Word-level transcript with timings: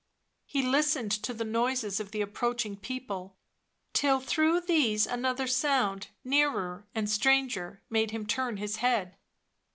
He 0.47 0.63
listened 0.63 1.11
to 1.11 1.31
the 1.31 1.45
noises 1.45 1.99
of 1.99 2.09
the 2.09 2.21
approaching 2.21 2.75
people, 2.75 3.37
till 3.93 4.19
through 4.19 4.61
these 4.61 5.05
another 5.05 5.45
sound, 5.45 6.07
nearer 6.23 6.87
and 6.95 7.07
stranger, 7.07 7.83
made 7.87 8.09
him 8.09 8.25
turn 8.25 8.57
his 8.57 8.77
head. 8.77 9.15